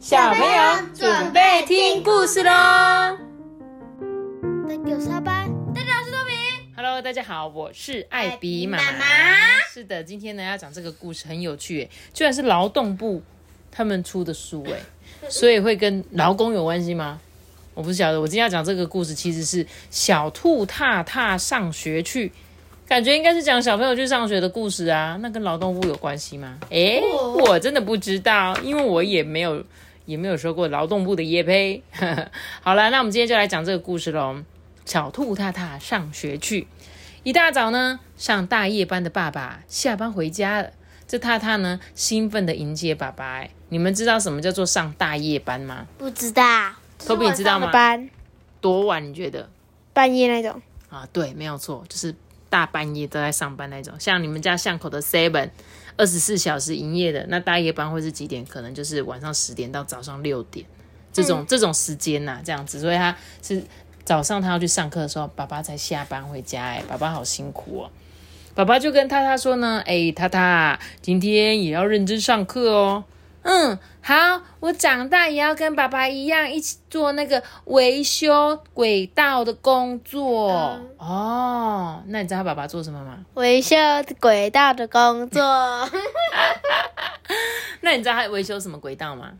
[0.00, 2.50] 小朋友准备听故事喽！
[4.66, 6.32] 大家下班，大家是豆皮。
[6.74, 9.04] Hello，大家好，我是艾比妈艾比妈妈
[9.70, 13.22] 是的，今天呢要讲这个故事很有趣耶，居然是劳动部
[13.70, 14.80] 他们出的书哎，
[15.28, 17.20] 所以会跟劳工有关系吗？
[17.74, 18.18] 我不晓得。
[18.18, 22.32] 我今天要讲这个故事，其实是小兔踏踏上学去，
[22.88, 25.18] 感觉应该是讲小朋友去上学的故事啊。
[25.20, 26.56] 那跟劳动部有关系吗？
[26.70, 29.62] 诶，哦我真的不知道，因为我也没有
[30.10, 31.82] 也没有说过劳动部的业胚。
[32.60, 34.42] 好了，那我们今天就来讲这个故事喽。
[34.84, 36.66] 小兔踏踏上学去，
[37.22, 40.70] 一大早呢，上大夜班的爸爸下班回家了。
[41.06, 43.24] 这踏踏呢，兴奋的迎接爸爸。
[43.24, 45.86] 哎，你们知道什么叫做上大夜班吗？
[45.96, 47.70] 不知道，托比，你知道吗？
[47.70, 48.10] 班
[48.60, 49.04] 多晚？
[49.08, 49.48] 你觉得？
[49.92, 52.14] 半夜那种，啊，对，没有错，就是
[52.48, 53.94] 大半夜都在上班那种。
[53.98, 55.50] 像你们家巷口的 Seven，
[56.00, 58.42] 二十四小时营业的，那大夜班会是几点？
[58.46, 60.64] 可能就是晚上十点到早上六点
[61.12, 62.80] 这种、这种时间呐、这样子。
[62.80, 63.62] 所以他是
[64.02, 66.64] 早上他要去上课的时候，爸爸才下班回家。
[66.64, 67.90] 哎，爸爸好辛苦哦。
[68.54, 73.04] 爸爸就跟他他说呢，哎，他他，今天也要认真上课哦。
[73.42, 80.78] 嗯，好，我长大也要跟爸爸一样，一起做那个维修轨道的工作。
[80.98, 83.18] 哦，那你知道他爸爸做什么吗？
[83.34, 83.76] 维修
[84.20, 85.40] 轨道的工作，
[87.80, 89.30] 那你知道他维修什么轨道吗？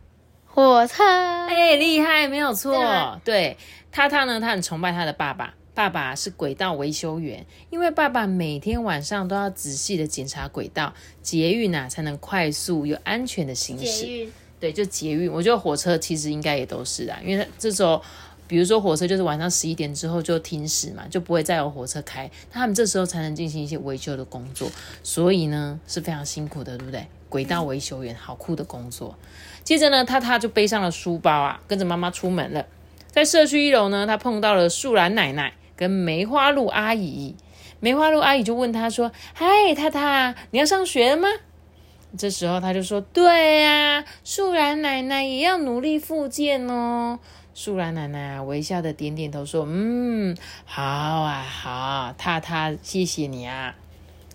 [0.47, 1.03] 火车，
[1.47, 3.21] 哎，厉害，没有错对吗。
[3.23, 3.57] 对，
[3.91, 5.53] 踏踏呢，他很崇拜他的爸爸。
[5.73, 14.27] 爸爸是轨道维修员，因为爸爸每天晚上都要仔细的检查轨道，捷运啊才能快速又安全的行驶。
[14.59, 18.01] 对，就捷运，我觉得火车其实应该也都是啊，因为这时候，
[18.47, 24.69] 比如说火车就是晚上十一点之后就停驶嘛，就不会再有火车开，那他们这时候才能进行一些维修的工作，
[25.01, 27.07] 所以呢是非常辛苦的，对不对？
[27.27, 29.17] 轨道维修员，好酷的工作。
[29.63, 32.65] 接着呢，他他就背上了书包啊，跟着妈妈出门了。
[33.09, 37.35] 在社区一楼呢，他碰到了树兰奶奶跟梅花鹿阿姨。
[37.79, 41.27] 梅花鹿阿姨就问他说：“嗨，太太，你要上学了吗？”
[42.15, 47.17] 这时候他就说：“对呀、树兰奶奶也要努力复健哦。”
[47.55, 53.75] 树兰奶奶，微笑的点点头说：“嗯，好啊，好，塔塔，谢谢你啊。”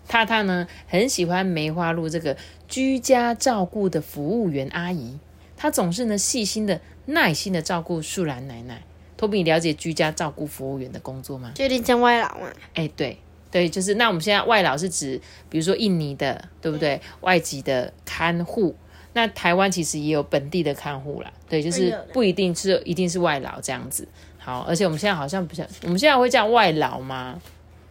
[0.08, 2.36] 塔塔呢，很喜欢梅花鹿这个
[2.66, 5.20] 居家照顾的服务员阿姨，
[5.56, 8.82] 她总是呢细心的、耐心的照顾树兰奶奶。
[9.16, 11.52] 托比，你了解居家照顾服务员的工作吗？
[11.54, 12.52] 就有点像外劳嘛。
[12.74, 13.18] 哎，对
[13.50, 17.00] 对，就是那我们现在外劳是指，比如说印尼的，对不对？
[17.20, 18.74] 外籍的看护，
[19.14, 24.06] 那台湾其实也有本地的看护啦，对，就是不一定是一定是外劳这样子。
[24.38, 27.40] 好，而且我们现在好像不像，我们现在会叫外劳吗？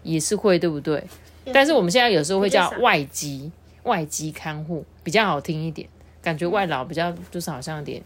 [0.04, 1.04] 也是会，对不对？
[1.52, 3.52] 但是我们现在有时候会叫外籍，
[3.84, 5.88] 外籍看护比较好听一点，
[6.22, 8.02] 感觉外劳比较就是好像有点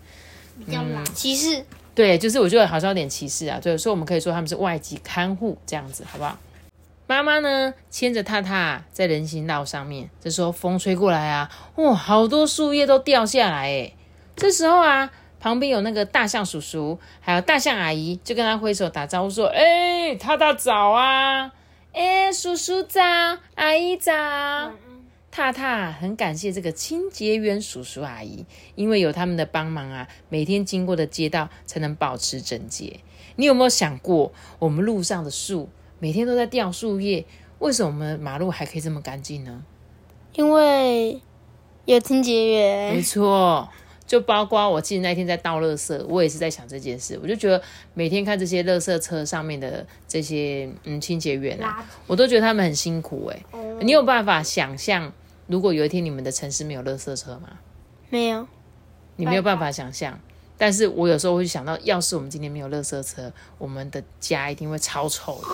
[0.65, 1.03] 比较懒。
[1.13, 1.63] 歧视，
[1.99, 6.37] 对，就是我觉得好像有点歧视啊，对，所以我们可以说他们是外籍看护这样子，好不好？
[7.07, 13.93] 妈妈呢牵着踏踏在人行道上面，这时候风吹过来啊，哇，好多树叶都掉下来诶。
[14.37, 15.11] 这时候啊，
[15.41, 21.51] 旁边有那个大象叔叔，还有大象阿姨，就跟他挥手打招呼说：“哎，踏踏早啊！
[21.91, 23.01] 哎，叔叔早，
[23.55, 24.13] 阿姨早。”
[25.39, 28.45] 踏踏很感谢这个清洁员叔叔阿姨，
[28.75, 32.99] 因为有他们的帮忙啊，每天经过的街道才能保持整洁。
[33.37, 37.25] 你有没有想过，我们路上的树每天都在掉树叶，
[37.59, 39.63] 为什么我们马路还可以这么干净呢？
[40.33, 41.21] 因为
[41.85, 43.69] 有清洁员没员，错，
[44.05, 47.17] 就包括我记得那天在倒垃圾，我也是在想这件事。
[47.23, 47.61] 我就觉得
[47.93, 53.41] 每天看这些垃圾车上面的这些嗯清洁员啊，我都觉得他们很辛苦哎、
[53.79, 55.13] 你有办法想象，
[55.49, 57.49] 如果有一天你们的城市没有垃圾车吗？
[58.11, 58.47] 没有，
[59.15, 60.19] 你没有办法想象。
[60.59, 65.47] 但是我有时候会想到，要是我们今天没有垃圾车，我们的家一定会超臭的，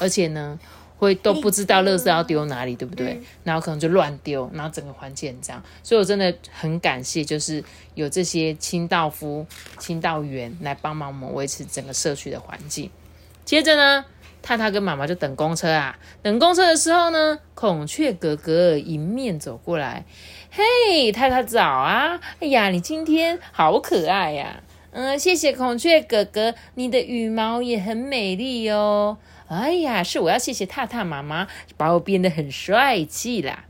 [0.00, 0.58] 而且呢，
[0.96, 3.20] 会都不知道垃圾要丢哪里，对不对？
[3.42, 5.62] 然后可能就乱丢，然后整个环境很脏。
[5.82, 7.62] 所以我真的很感谢，就是
[7.94, 9.44] 有这些清道夫、
[9.78, 12.88] 清道员来帮忙我们维持整个社区的环境。
[13.44, 14.04] 接着呢，
[14.44, 15.98] 太太跟妈妈就等公车啊。
[16.22, 20.04] 等公车的时候呢，孔雀哥哥迎面走过来，
[20.50, 22.20] 嘿，太太早啊！
[22.40, 29.16] 哎呀，你今天好可爱呀、嗯，谢谢孔雀哥哥，你的羽毛也很美丽哦。
[29.48, 31.48] 哎呀，是我要谢谢太太妈妈，
[31.78, 33.64] 把我变得很帅气啦。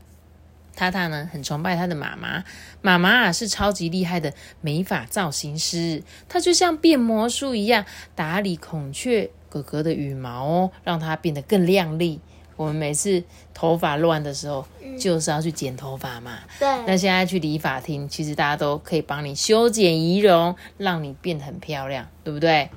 [0.75, 2.43] 踏踏呢很崇拜他的妈妈，
[2.81, 12.19] 妈妈是超级厉害的美发造型师，她就像变魔术一样打理孔雀哥哥的羽毛哦，让它变得更亮丽。
[12.57, 13.23] 我们每次
[13.53, 14.65] 头发乱的时候，
[14.99, 16.39] 就是要去剪头发嘛。
[16.59, 22.69] 对，那现在去理发厅，其实大家都可以帮你修剪仪容，让你变得很漂亮，对不对？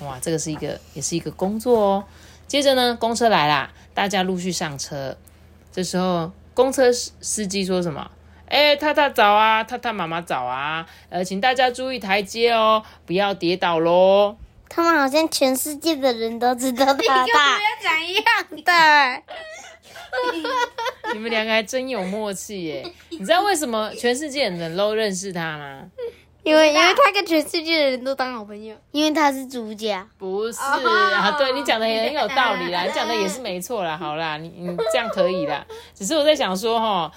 [0.00, 2.04] 哇，这个是一个也是一个工作哦。
[2.48, 5.16] 接着呢，公车来啦，大家陆续上车。
[5.70, 8.10] 这时候，公车司司机说什么？
[8.46, 14.36] 哎，太太早啊，太太妈妈早啊，呃，请大家注意台阶哦，不要跌倒喽。
[14.74, 17.26] 他们好像全世界的人都知道他大，
[17.80, 18.24] 讲一样
[18.64, 19.22] 的，
[21.14, 22.92] 你们两个还真有默契耶！
[23.10, 25.82] 你知道为什么全世界的人都认识他吗？
[26.42, 30.04] 因为因为他跟全世界的人都当好朋友，因为他是主角。
[30.18, 33.96] 不是啊，对你讲的也很有道理啦，你讲的也是没错啦。
[33.96, 35.64] 好啦，你你这样可以啦。
[35.94, 37.10] 只是我在想说哈，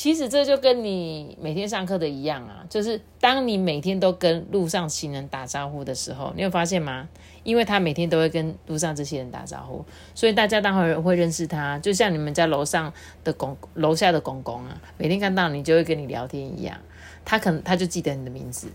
[0.00, 7.06] 其实这就跟你每天上课的一样啊，就是当你每天都跟路上行人打招呼的时候，你有发现吗？
[7.42, 11.78] 因为他每天都会跟路上这些人打招呼，所以大家当然会认识他。
[11.80, 12.90] 就像你们家楼上
[13.22, 16.78] 的公楼下的公公啊，每天看到你就会跟你聊天一样，
[17.26, 18.68] 他可能他就记得你的名字。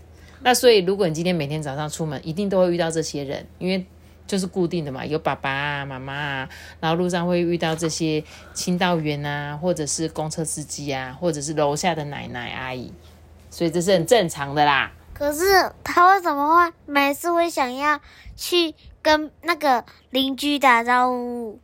[0.44, 3.84] 那所以如果你今天每天早上出门，一定都会遇到这些人，因为
[4.26, 6.48] 就是固定的嘛，有爸爸啊、妈妈啊，
[6.80, 12.92] 然后路上会遇到这些清道员啊，或者是公车司机啊，或者是楼下的奶奶阿姨，
[13.50, 14.92] 所以这是很正常的啦。
[15.14, 15.44] 可是
[15.82, 18.00] 他为什么会每次会想要
[18.36, 21.58] 去跟那个邻居打招呼？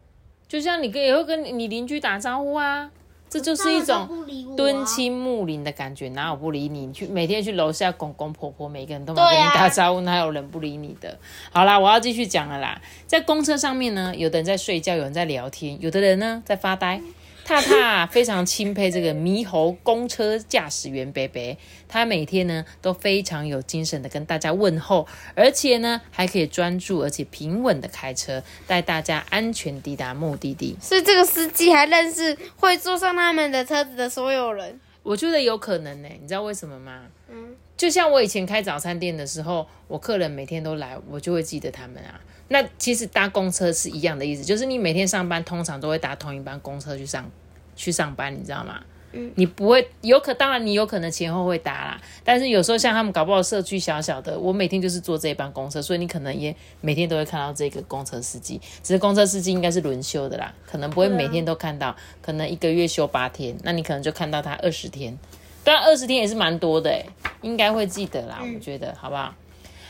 [0.49, 2.91] 就像你跟也会跟你邻居打招呼啊，
[3.33, 4.07] 这就是一种
[4.55, 6.11] 敦亲睦邻的感觉。
[6.11, 6.85] 哪有不理你？
[6.85, 11.19] 你去每天去楼下公公婆婆，每个人都跟你打招呼，哪有人不理你的？
[11.51, 12.79] 好啦，我要继续讲了啦。
[13.07, 17.01] 在公车上面呢，有的人在睡觉，有人在聊天，有的人呢在发呆。
[17.45, 21.57] 踏踏非常钦佩这个猕猴公车驾驶员贝贝，
[21.89, 30.77] 他每天呢都非常有精神的跟大家问候，而且呢还可以专注而且平稳的开车，带大家安全抵达目的地。
[30.81, 34.81] 所以这个司机还认识会坐上他们的车子的所有人。
[35.03, 37.03] 我觉得有可能呢，你知道为什么吗？
[37.29, 42.21] 嗯，就像我以前开早餐店的时候，我客人每天都来，我就会记得他们啊。
[42.47, 47.29] 那其实搭公车是一样的意思，就是你每天上班通常都会搭同一班公车去上
[47.75, 48.81] 去上班，你知道吗？
[49.11, 65.19] 嗯，你不会有可当然你有可能前后会搭啦，但是有时候像他们搞不好社区小小的，我每天就是坐这一班公车，所以你可能也每天都会看到这个公车司机，只是公车司机应该是轮休的啦，可能不会每天都看到，可能一个月休八天，那你可能就看到他二十天，
[65.65, 67.07] 当然二十天也是蛮多的诶，
[67.41, 69.35] 应该会记得啦，我觉得好不好？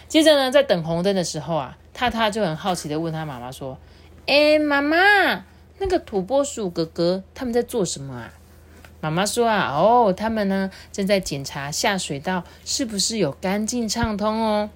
[0.06, 3.78] 接着呢，在等红灯的时候啊，踏踏就很好奇的问他妈妈说
[4.26, 4.96] ：“哎，妈妈，
[5.78, 8.34] 那个土拨鼠哥哥他们在做什么啊？”
[9.00, 14.68] 妈妈说：“啊，哦，他们呢正在检查下水道是不是有干净畅通哦。”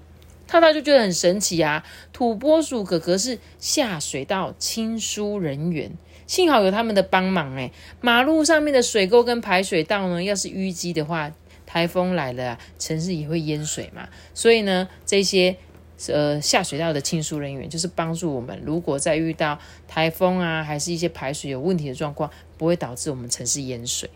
[0.48, 5.92] 踏踏就觉得很神奇啊，土拨鼠哥哥是下水道清疏人员，
[6.26, 7.70] 幸好有他们的帮忙哎，
[8.00, 11.32] 马路上面的水沟跟排水道呢，要是淤积的话。
[11.68, 15.54] 台风来了啊，城市也会淹水嘛，所以呢，这些
[16.06, 19.58] 呃下水道的清疏人员就是帮助我们，如果在遇到
[19.88, 24.08] 台风啊，还是一些排水有问题的状况，不会导致我们城市淹水。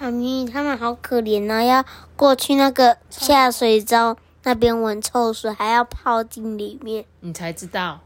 [0.00, 8.00] 妈咪，他们好可怜啊，要过去那个下水道那边闻臭水，还要泡进里面，你才知道。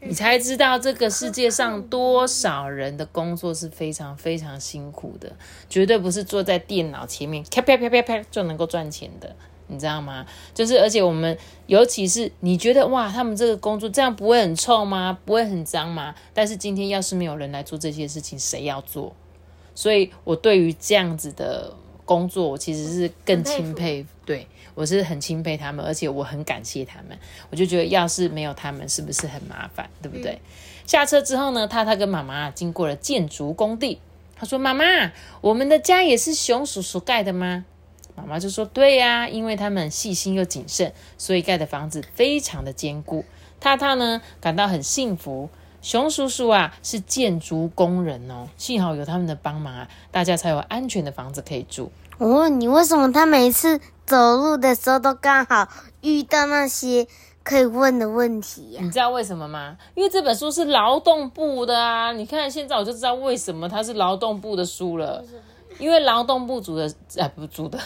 [0.00, 5.30] 你才知道这个世界上多少人的工作是非常非常辛苦的，
[5.68, 9.34] 绝对不是坐在电脑前面啪啪啪啪啪就能够赚钱的，
[9.66, 10.24] 你知道吗？
[10.54, 11.36] 就是而且我们
[11.66, 15.18] 尤其是你觉得哇，他们这个工作这样不会很臭吗？
[15.24, 16.14] 不会很脏吗？
[16.32, 19.14] 但是今天要是没有人来做这些事情，谁要做？
[19.74, 21.74] 所以我对于这样子的。
[22.08, 24.46] 工作我其实是更钦佩，对
[24.78, 27.18] 我是很钦佩他们，而且我很感谢他们。
[27.50, 30.40] 我就觉得要是没有他们，是不是很麻烦，对不对？
[30.86, 34.00] 下车之后呢，他他跟妈妈经过了建筑工地，
[34.36, 34.84] 他说：“妈妈，
[35.40, 37.64] 我们的家也是熊叔叔盖的吗？”
[38.14, 43.24] 妈妈就说：“对呀，因为他们细心又谨慎，所以盖的房子非常的坚固。”
[43.58, 45.50] 他他呢感到很幸福。
[45.82, 51.90] 熊叔叔啊，是建筑工人哦，幸好有他们的帮忙啊，大家才有安全的房子可以住。
[52.18, 55.68] 我问你，为什么他每次走路的时候都刚好
[56.00, 57.06] 遇到那些
[57.44, 58.78] 可以问的问题？
[58.80, 59.76] 你知道为什么吗？
[59.94, 62.12] 因为这本书是劳动部的啊！
[62.12, 65.22] 你看现在我就知道为什么它是劳动部的书了。
[65.78, 67.78] 因为劳动部组的啊不组的，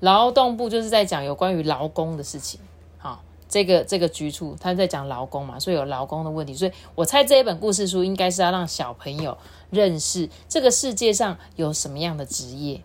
[0.00, 2.58] 劳动部就是在讲有关于劳工的事情。
[2.96, 9.36] 好这个这个局处，他在讲劳工嘛，所以有劳工的问题，所以我猜这一本故事书应该是要让小朋友
[9.68, 12.80] 认识这个世界上有什么样的职业。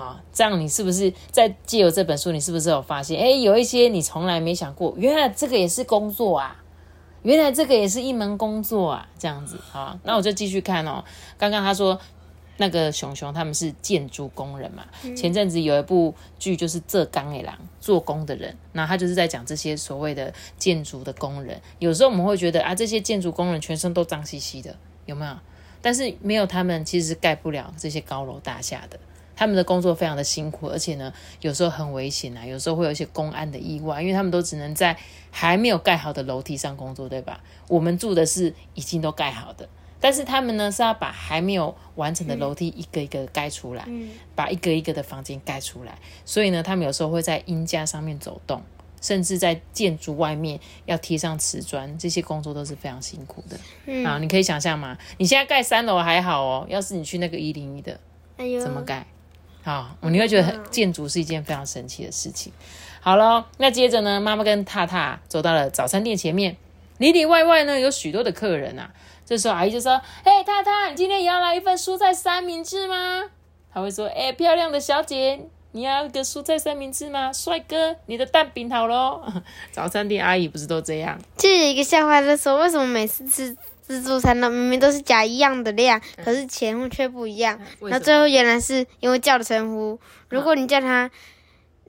[0.00, 6.56] 好，这样你是不是在借由这本书，你是不是有发现，哎，有一些你从来没想过，原来这个也是工作啊？
[7.22, 11.04] 原来这个也是一门工作啊，这样子啊，那我就继续看哦。
[11.36, 12.00] 刚刚他说
[12.56, 21.60] 那个熊熊他们是建筑工人嘛，前阵子有一部剧就是《浙钢诶狼》做工的人，那他就是在讲这些所谓的建筑的工人。
[21.78, 25.36] 有时候我们会觉得啊，这些建筑工人全身都脏兮兮的，有没有？
[25.82, 28.98] 但是没有他们，其实是盖不了这些高楼大厦的。
[29.40, 34.94] 他们的工作非常的辛苦，而且呢，有时候很危险啊，有时候会有一些公安的意外，因为他们都只能在
[35.30, 37.40] 还没有盖好的楼梯上工作，对吧？
[37.66, 39.66] 我们住的是已经都盖好的，
[39.98, 43.88] 但是他们呢是要把还没有完成的楼梯一个一个盖出来，
[44.34, 48.60] 把一个一个的房间盖出来，所以呢，他们有时候会在阴架上面走动，
[49.00, 54.04] 甚至在建筑外面要贴上瓷砖，这些工作都是非常辛苦的。
[54.04, 54.98] 啊，你可以想象吗？
[55.16, 57.98] 你现在盖三楼还好哦，要是你去那个一零一的，
[58.62, 59.06] 怎么盖？
[59.62, 62.52] 好，你会觉得很建筑是一件非常神奇的事情。
[63.00, 66.56] 好了，那接着呢，妈妈跟踏踏走到了早餐店前面，
[66.98, 68.90] 里里外外呢有许多的客人啊。
[69.26, 73.22] 这时候阿姨就说：“嘿，踏踏，你今天也要来一份蔬菜三明治吗？”
[73.72, 75.38] 他会说：“哎，漂亮的小姐，
[75.70, 77.32] 你要一个蔬菜三明治吗？
[77.32, 79.22] 帅哥，你的蛋饼好喽。”
[79.70, 81.16] 早餐店阿姨不是都这样？
[81.36, 83.56] 就有一个笑话，就说为什么每次吃
[83.90, 87.58] 自助餐呢，明明都是加一样的量，可是钱却不一样。
[87.58, 87.90] 为什么？
[87.90, 91.10] 然后最后原来是因为叫的称呼，如果你叫他，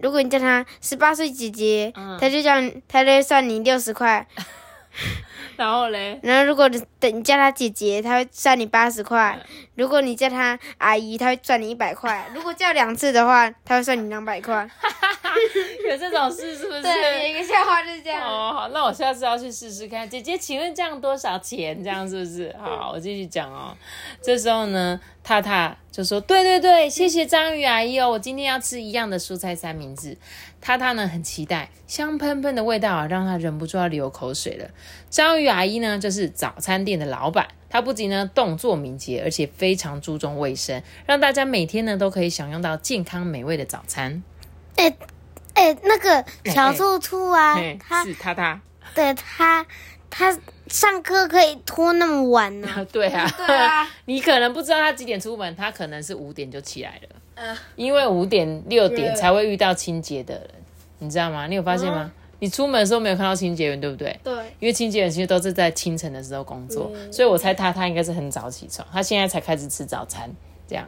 [0.01, 2.17] 如果你叫他十八岁姐姐，嗯。
[2.19, 4.25] 他就叫你，他就会算你六十块。
[5.57, 9.37] 然后嘞，然后如果你等你叫他姐姐，他会算你八十块；
[9.75, 14.67] 如果你叫他阿姨，他会算你一百块；如果叫两次的话，他会算你两百块。
[15.89, 16.81] 有这种事是不是？
[16.81, 18.21] 对，一个笑话就是这样。
[18.21, 20.09] 哦，好，那我下次要去试试看。
[20.09, 21.83] 姐姐，请问这样多少钱？
[21.83, 22.55] 这样是不是？
[22.59, 23.75] 好，我继续讲哦。
[24.21, 30.17] 这时候呢，踏踏就说：“对对对，谢谢章鱼阿姨哦，我今天要吃一样的蔬菜三明治。”
[30.61, 34.69] 踏踏呢很期待，香喷喷的味道啊，让他忍不住要流口水了。
[35.09, 44.21] 章鱼阿姨呢，就是早餐店的老板，她不仅呢动作敏捷，而且非常注重卫生，让大家每天呢都可以享用到健康美味的早餐。
[44.75, 44.93] 哎、
[45.53, 48.59] 哎、那个小兔兔啊，嘿，他是他他。
[48.93, 49.65] 对他
[50.09, 60.49] 他上课可以拖那么晚呢、 对啊，对啊 你可能不知道他几点出门，他可能是五点就起来了，嗯因为五点六点才会遇到清洁的人，
[60.99, 61.47] 你知道吗？
[61.47, 62.11] 你有发现吗？
[62.39, 64.19] 你出门的时候没有看到清洁员，对不对？
[64.23, 70.29] 对，因为清洁员其实都是在清晨的时候工作，所以我猜他他应该是很早起床，他现在才开始吃早餐，
[70.67, 70.85] 这样。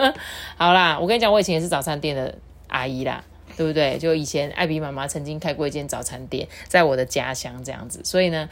[0.56, 2.34] 好啦，我跟你讲，我以前也是早餐店的
[2.68, 3.22] 阿姨啦。
[3.56, 3.98] 对不对？
[3.98, 8.48] 就以前艾比妈妈曾经开过一间早餐店，在我的家乡这样子，所以呢，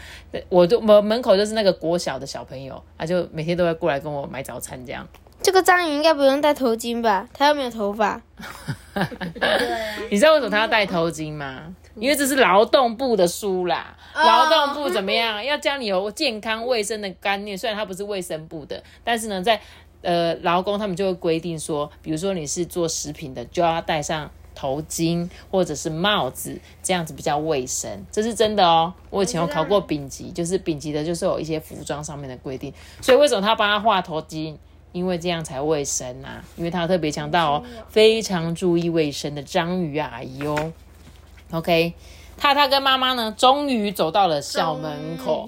[0.49, 5.07] 我就门门口就是那个国小的小朋友，他就每天都会过来跟我买早餐这样。
[5.43, 7.27] 这个章鱼应该不用戴头巾吧？
[7.33, 8.21] 他又没有头发。
[10.11, 11.75] 你知道为什么他要戴头巾吗？
[11.95, 13.97] 因为这是劳动部的书啦。
[14.15, 15.43] 劳动部怎么样？
[15.43, 17.57] 要教你有健康卫生的观念。
[17.57, 19.59] 虽然它不是卫生部的，但是呢，在
[20.03, 27.89] 呃劳工他们就会规定说，比如说你是做食品的，就要戴上头巾或者是帽子，这样子比较卫生。
[28.13, 28.93] 这是真的哦。
[29.09, 32.71] 我以前有考过丙级，就是丙级的，就是有一些服装上面的规定。
[33.01, 34.55] 所以为什么他帮他画头巾？
[34.93, 36.45] 因为这样才卫生啊！
[36.57, 40.73] 因为他特别强调哦，非常注意卫生的章鱼阿姨哦。
[41.53, 41.95] OK，
[42.41, 45.47] 踏踏跟妈妈呢，终于走到了校门口，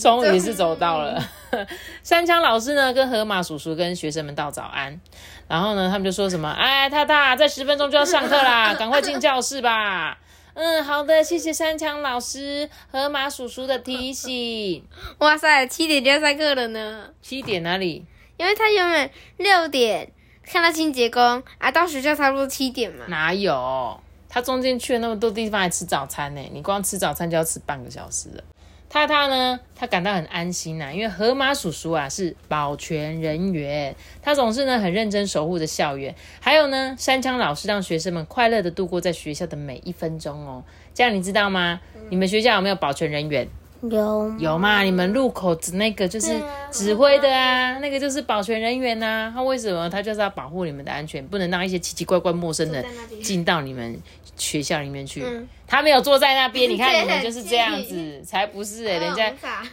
[0.00, 1.20] 终于 是走到了。
[2.02, 5.00] 三枪老师呢，跟河马叔叔跟学生们道早安，
[5.48, 10.16] 然后呢，他们就说什么：“哎，踏踏，在十分钟就要上课啦， 赶快进教室吧。”
[10.54, 14.84] 嗯，好的，谢谢三枪老师、河马叔叔的提醒。
[15.18, 17.06] 哇塞，七点就要上课了呢。
[17.20, 18.06] 七点哪里？
[18.36, 20.12] 因为他原本六点
[20.44, 23.04] 看到清洁工啊，到学校差不多七点嘛。
[23.08, 24.00] 哪有？
[24.34, 28.42] 他中间去了那么多地方来吃早餐呢，你光吃早餐就要吃半个小时了。
[28.90, 36.12] 他他呢，他感到很安心呐、因为河马叔叔啊是保全人员，他总是呢很认真守护着校园。
[36.40, 40.64] 还有呢，山枪老师让学生们快乐的度过在学校的每一分钟哦。
[40.92, 41.80] 这样你知道吗？
[42.10, 43.48] 你们学校有没有保全人员？
[43.90, 44.82] 有有嘛？
[44.82, 49.88] 你们路口子那个就是指挥的啊，那个就是保全人员呐、他为什么？
[49.88, 52.84] 他就是要保护你们的安全，不能让一些奇奇怪怪陌生的
[53.22, 53.98] 进到你们
[54.36, 55.24] 学校里面去。
[55.66, 59.32] 他没有坐在那边， 你看你们就是这样子，才不是哎、人家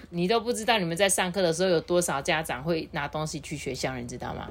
[0.10, 4.48] 你都不知道你们在上课的时候有多少家长会拿东西去学校，你知道吗？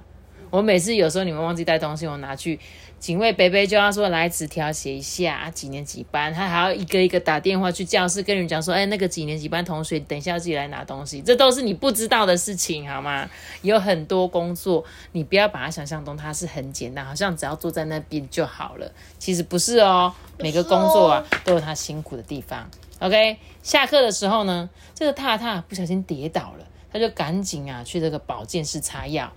[0.50, 2.58] 我每次有时候你们忘记带东西，我拿去
[3.00, 13.28] 警卫北北就要说来纸条写一下啊，几年几班，他还要一个一个打电话去教室跟人讲说，哎，那个几年几班同学，等一下自己来拿东西，这都是你不知道的事情，好吗？
[13.62, 22.68] 有很多工作，你不要把它想象中它是很简单，好像只要坐在那边就好了，其实不是哦，每个工作啊都有它辛苦的地方。
[22.98, 29.32] OK，下课的时候呢，这个踏踏不小心跌倒了，他就赶紧啊去这个保健室擦药。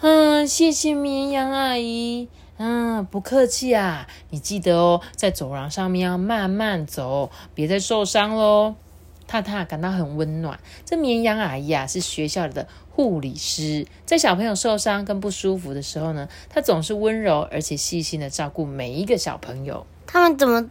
[0.00, 2.28] 嗯，谢谢绵羊阿姨。
[2.62, 4.06] 嗯，不客气啊。
[4.28, 8.74] 你记得哦，在走廊上面要慢慢走，别再受伤喽。
[9.26, 10.60] 踏踏感到很温暖。
[10.84, 19.86] 这绵羊阿姨啊，是学校的护理师，在小朋友受伤跟不舒服的时候呢，她总是温柔而且细心的照顾每一个小朋友。
[20.06, 20.68] 他们怎么，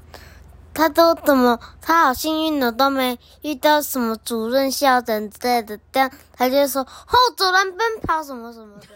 [0.75, 8.87] 他都怎么，他好幸运的，都没遇到什么主任、校长之类的，这样他就说哦，走廊奔跑什么什么的，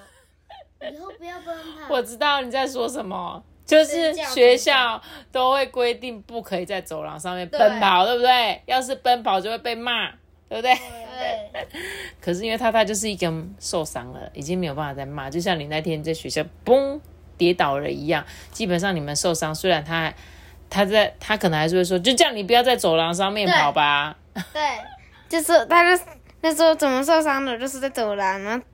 [0.92, 1.94] 以后不要奔跑。
[1.94, 8.62] 我知道你在说什么，就是学校都会规定不可以在走廊上面奔跑，对不对？
[8.66, 10.10] 要是奔跑就会被骂，
[10.50, 10.74] 对不对？
[10.74, 11.68] 对，
[12.20, 17.00] 可是因为他他就是一个受伤了，已经没有办法再骂，就像你那天在学校嘣
[17.38, 20.14] 跌倒了一样，基本上你们受伤，虽然他
[20.70, 24.16] 他在他可能还是会说，就这样你不要在走廊上面跑吧。
[24.52, 24.62] 对，
[25.30, 26.04] 就是他就
[26.42, 28.66] 那时候怎么受伤的，就是在走廊，然后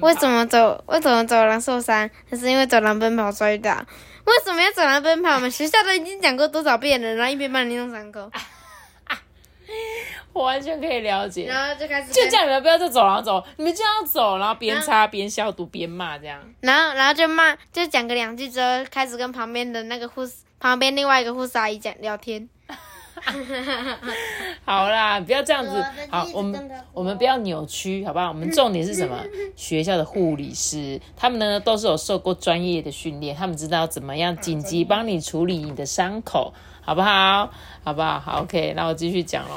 [0.00, 2.08] 为什么走为什么走廊受伤？
[2.30, 3.84] 还是因为走廊奔跑摔倒。
[4.24, 5.34] 为什么要走廊奔跑？
[5.34, 8.30] 我们学校都已经讲过多少遍了，然后一边帮你弄伤口，
[10.32, 11.46] 我完全可以了解。
[11.46, 16.40] 然后就开始就叫你们不要在走廊走，你们就要走，然后边擦边消毒边骂这样。
[16.60, 22.48] 然后然后就骂，就讲个两句之后，开始跟旁边的那个护士，旁边另外一个护士阿姨讲聊天。
[24.64, 25.84] 好啦，不要这样子。
[26.10, 28.28] 好我们我们不要扭曲，好不好？
[28.28, 29.16] 我们重点是什么？
[29.56, 37.50] 学校的护理师，他们呢都是有受过专业的训练，他们知道怎么样紧急帮你处理你的伤口，好不好？
[37.84, 38.18] 好不好？
[38.18, 39.56] 好，OK，那我继续讲喽。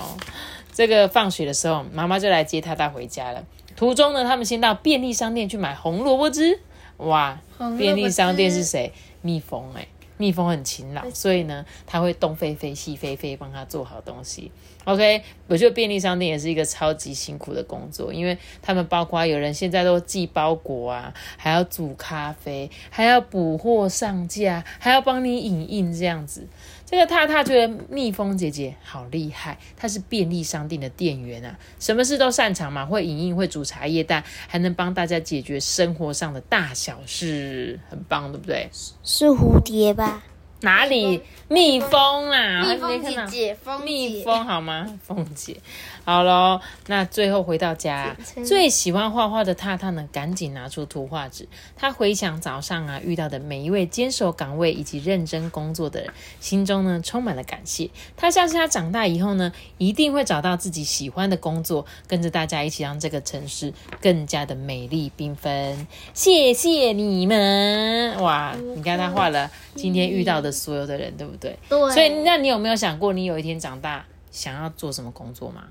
[0.73, 3.43] 这个放学的时候，妈妈就来接他带回家了。
[3.75, 6.59] 途中呢，他们先到便利商店去买红萝卜汁。
[6.97, 7.39] 哇，
[7.77, 8.93] 便利商店是谁？
[9.21, 14.51] 蜜蜂哎、蜜蜂很勤劳，所以呢，它会东飞飞西飞飞，帮它做好东西。
[14.85, 26.47] OK，我觉得便利商店也是一个超级辛苦的工作，因为他们包括有人现在都寄包裹啊，还要煮咖啡，还要补货上架，还要帮你影印这样子。
[26.85, 38.69] 这个踏踏觉得蜜蜂姐姐好厉害，她是便利商店的店员啊，什么事都擅长嘛，会影印，会煮茶叶蛋，还能帮大家解决生活上的大小事，很棒，对不对？
[39.03, 40.23] 是蝴蝶吧？
[40.61, 42.65] 哪里蜜蜂啊？
[42.65, 44.99] 蜜蜂姐姐，蜂蜜蜂好吗？
[45.05, 45.57] 凤姐，
[46.03, 48.15] 好喽，那最后回到家，
[48.45, 51.47] 最喜欢画画的踏踏呢，赶紧拿出图画纸。
[51.75, 57.89] 他回想早上啊遇到的每一位坚守岗位以及认真工作的人，心中呢充满了感谢。
[58.17, 65.85] 他相信他长大以后呢，一定会找到自己喜欢的工作，跟着大家一起让这个城市更加的美丽缤纷。
[66.13, 68.14] 谢谢你们！
[68.25, 71.57] 哇，你看他画了今天遇到的所有的人，对不对？
[71.69, 75.65] 对所以，那你有没有想过，你有一天长大想要做什么工作吗？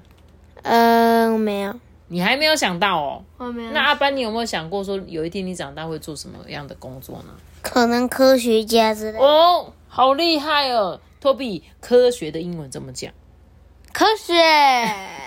[0.62, 1.74] 嗯，没有，
[2.08, 3.24] 你还没有想到哦。
[3.38, 7.34] 我没有那阿班，你有没有想过说，有一天你长大会做什么样的工作呢？
[7.60, 9.24] 可能科学家之类的。
[9.24, 11.00] 哦，好厉害哦！
[11.20, 13.12] 托比，科学的英文怎么讲？
[13.92, 14.32] 科学。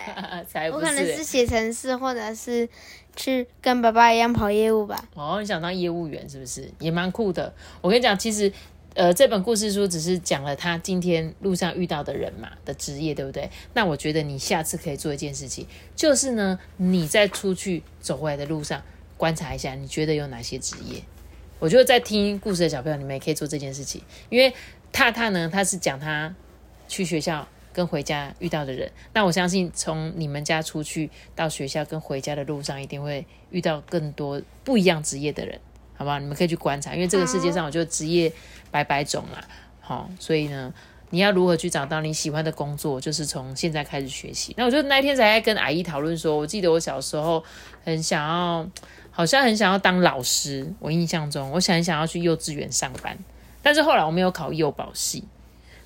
[0.48, 1.24] 才不我可能是是。
[1.24, 2.68] 写程式，或者是
[3.18, 5.04] 去跟爸爸一样跑业务吧。
[5.16, 6.72] 哦，你想当业务员是不是？
[6.80, 7.54] 也蛮酷的。
[7.82, 8.50] 我跟你讲，其实。
[8.94, 13.48] 呃，这本故事书只是讲了他今天路上遇到的人嘛的职业，对不对？
[13.76, 18.82] 那我觉得你下次可以做一件事情，就是呢，你在出去走回来的路上
[19.16, 21.00] 观察一下，你觉得有哪些职业？
[21.60, 24.52] 我觉得在听故事的小朋友，你们也可以做这件事情，因为
[24.92, 26.34] 踏踏呢，他是讲他
[26.88, 27.48] 去学校
[27.78, 28.92] 跟回家遇到的人。
[29.14, 35.60] 那我相信，从你们家出去到学校跟回家的路上，一定会遇到更多不一样职业的人，
[35.96, 36.18] 好不好？
[36.18, 38.34] 你们可以去观察，因为这个世界上，我觉得职业
[38.72, 39.48] 百百种啦，
[39.80, 40.74] 好，所以呢。
[41.10, 43.00] 你要如何去找到你喜欢的工作？
[43.00, 44.54] 就是从现在开始学习。
[44.58, 47.42] 那我就那天才在跟阿姨讨论说，我记得我小时候
[47.86, 48.70] 很想要，
[49.10, 50.70] 好像很想要当老师。
[50.80, 53.18] 我印象中，我想很想要去幼稚园上班，
[53.62, 55.24] 但是后来我没有考幼保系，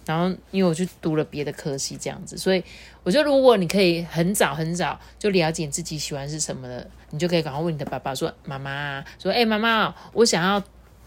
[0.06, 2.64] 然后因为我去读了别的科系，这样子，所以
[3.04, 10.62] 我觉得如果你可以很早很早就了解自己喜欢是什么的，你就可以赶快问你的爸爸说：“妈妈啊，说哎、妈妈，我想要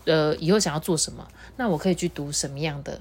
[0.05, 1.27] 呃以后想要做什么？
[1.57, 3.01] 那我可以去读什么样的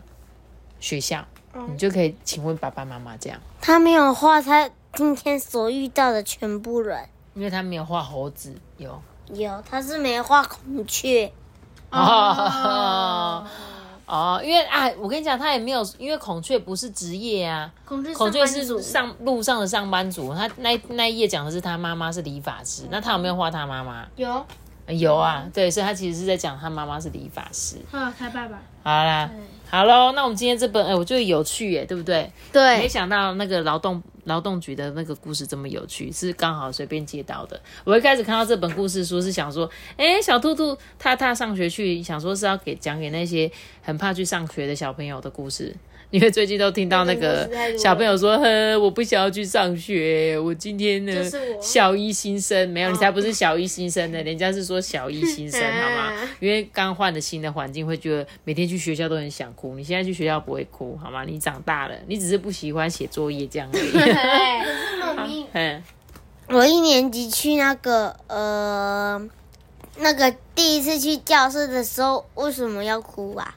[0.79, 1.25] 学校？”
[1.69, 11.32] 你就可以请问爸爸妈妈这样，他没有画他今天所遇到的全部人，因为他没有画猴子，有有他是没画孔雀。
[11.91, 13.47] 哦哦，
[14.43, 24.05] 因为啊，我跟你讲，他也没有，因为孔雀不是职业啊，孔雀孔雀是上路上的上班族，他那那一页讲的是他妈妈是理发师，那他有没有画他妈妈？
[24.15, 24.45] 有
[24.87, 27.77] 有啊，对，所以他其实是在讲他妈妈是理发师。
[27.91, 28.59] 哦，他爸爸。
[28.83, 29.29] 好啦，
[29.73, 32.31] 好喽，那我们今天这本，哎、我觉得有趣耶，对不对？
[32.51, 37.59] 对没对，想到那个劳动劳动局的那个故事这么有趣，是刚好随便接到的。
[37.83, 45.75] 我一开始看到这本故事书是想说，哎、小兔兔踏踏上学去，想说是要给讲给那些很怕去上学的小朋友的故事。
[46.13, 56.13] 因为最近都听到那个小朋友说，呵，我不想要去上学，我今天呢就是小一新生，没有，你才不是小一新生呢， 人家是说小一新生，好 吗？
[56.39, 59.73] 因为刚换了新的环境，会觉得每天去学校都很想哭。
[59.73, 61.23] 你现在去学校不会哭，好吗？
[61.26, 63.80] 你长大了，你只是不喜欢写作业这样而
[65.28, 65.47] 已。
[65.54, 65.84] 嗯，
[66.49, 69.19] 我一年级去那个呃，
[69.97, 73.56] 那个第一次去教室的时候，为什么要哭啊？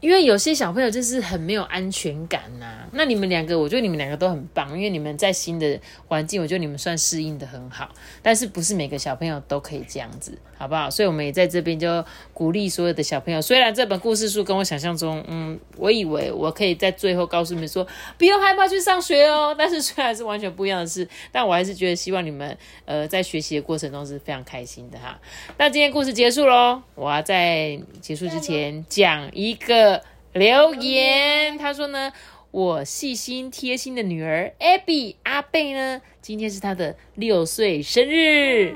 [0.00, 7.88] 因为有些小朋友就是很没有安全感呐、那你们两个，我觉得你们两个都很棒，因为你们在新的环境，我觉得你们算适应的很好。
[8.22, 10.90] 但是不是每个小朋友都可以这样子，好不好？
[10.90, 13.40] 所以我们也在这边就鼓励所有的小朋友。
[13.40, 17.86] 虽然这本故事书跟我想象中，嗯，我以为我可以在最后告诉你们说
[18.18, 19.54] 不用害怕去上学哦。
[19.58, 25.18] 但是虽然是完全不一样的事，但我还是觉得希望你们呃在学习的过程中是非常开心的哈。
[25.58, 29.95] 那今天故事结束喽，我要在结束之前讲一个
[30.38, 32.12] 留言，他说呢。
[32.52, 38.74] 我细心贴心的女儿 Abby 阿贝呢，今天是她的六岁生日。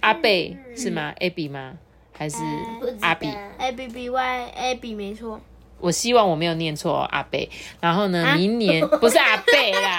[0.00, 1.78] 阿贝是吗？Abby 吗？
[2.10, 2.38] 还是
[3.00, 3.28] 阿比
[3.58, 5.40] ？A B B Y A B 没错。
[5.78, 7.48] 我希望我没有念错、哦，阿贝。
[7.80, 9.98] 然后呢，明年不是阿贝啦，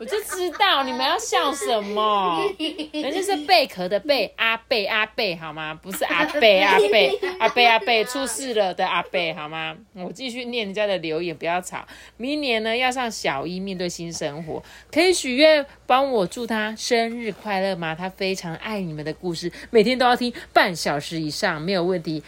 [0.00, 2.42] 我就知道你们要笑什么，
[2.90, 5.74] 人家是贝壳的贝，阿贝阿贝好吗？
[5.74, 9.76] 不是阿贝阿贝 阿贝阿贝出事了的阿贝好吗？
[9.92, 11.86] 我继续念人家的留言，不要吵。
[12.16, 17.94] 明年呢要上小一，面对新生活，可以许愿帮我祝他生日快乐吗？
[17.94, 22.22] 他非常爱你们的故事，每天都要听半小时以上，没有问题。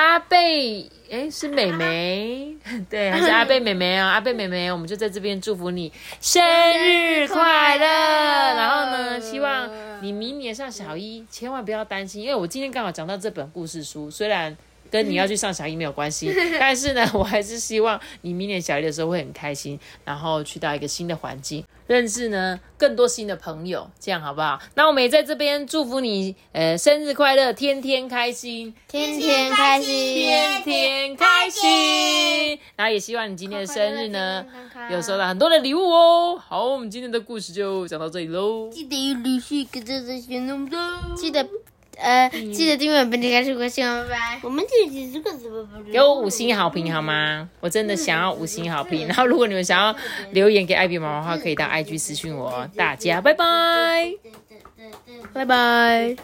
[0.00, 2.56] 阿贝，哎，是美眉，
[2.88, 7.84] 对，还是阿贝妹妹啊， 阿贝妹妹，我们就在这边祝福你生日快乐。
[7.84, 9.68] 然后呢，希望
[10.00, 14.56] 你明年上小一，千万不要担心，因为我今天刚好讲到这本故事书，虽然。
[14.90, 24.58] 跟你要去上小一没有关系， 但是呢，我还是希望你明年小一的时候会很开心，然后去到一个新的环境，认识呢更多新的朋友，这样好不好？
[24.74, 32.58] 那我们也在这边祝福你，呃，生日快乐，天天开心，天天开心，天天开心。
[32.76, 34.44] 然后也希望你今天的生日呢，
[34.90, 36.36] 有收到很多的礼物哦。
[36.36, 38.68] 好，我们今天的故事就讲到这里喽。
[38.70, 40.76] 记得有礼序，跟着这些弄的。
[41.16, 41.46] 记得
[42.00, 44.40] 呃记得订阅本节开始关心哦，拜拜。
[44.42, 47.48] 我们这集这个怎么不给我五星好评好吗？
[47.60, 49.06] 我真的想要五星好评。
[49.06, 49.94] 然后，如果你们想要
[50.32, 52.70] 留言给艾比妈妈的话，可以到 IG 私讯我哦。
[52.76, 54.12] 大家拜拜。
[55.32, 56.16] 拜拜。